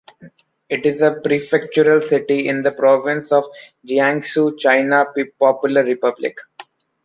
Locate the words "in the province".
2.49-3.31